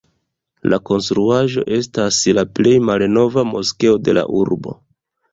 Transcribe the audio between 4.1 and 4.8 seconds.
la urbo.